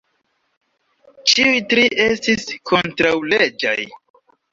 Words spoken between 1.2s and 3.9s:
Ĉiuj tri estis kontraŭleĝaj.